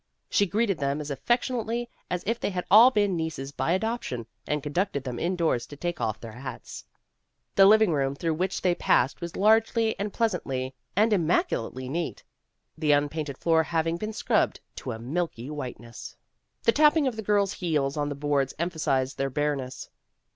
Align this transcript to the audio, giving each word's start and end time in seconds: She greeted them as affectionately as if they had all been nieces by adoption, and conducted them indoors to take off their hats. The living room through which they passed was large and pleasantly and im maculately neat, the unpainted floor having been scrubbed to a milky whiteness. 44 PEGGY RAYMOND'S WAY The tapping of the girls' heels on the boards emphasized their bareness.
She 0.31 0.47
greeted 0.47 0.79
them 0.79 0.99
as 0.99 1.11
affectionately 1.11 1.87
as 2.09 2.23
if 2.25 2.39
they 2.39 2.49
had 2.49 2.65
all 2.71 2.89
been 2.89 3.15
nieces 3.15 3.51
by 3.51 3.71
adoption, 3.73 4.25
and 4.47 4.63
conducted 4.63 5.03
them 5.03 5.19
indoors 5.19 5.67
to 5.67 5.75
take 5.75 6.01
off 6.01 6.19
their 6.19 6.31
hats. 6.31 6.83
The 7.53 7.67
living 7.67 7.91
room 7.93 8.15
through 8.15 8.33
which 8.33 8.63
they 8.63 8.73
passed 8.73 9.21
was 9.21 9.35
large 9.35 9.71
and 9.77 10.11
pleasantly 10.11 10.73
and 10.95 11.13
im 11.13 11.27
maculately 11.27 11.87
neat, 11.87 12.23
the 12.75 12.91
unpainted 12.93 13.37
floor 13.37 13.61
having 13.61 13.97
been 13.97 14.11
scrubbed 14.11 14.59
to 14.77 14.91
a 14.91 14.97
milky 14.97 15.51
whiteness. 15.51 16.15
44 16.63 16.63
PEGGY 16.63 16.63
RAYMOND'S 16.63 16.65
WAY 16.65 16.65
The 16.65 16.71
tapping 16.71 17.07
of 17.07 17.15
the 17.15 17.29
girls' 17.31 17.53
heels 17.59 17.95
on 17.95 18.09
the 18.09 18.15
boards 18.15 18.55
emphasized 18.57 19.19
their 19.19 19.29
bareness. 19.29 19.87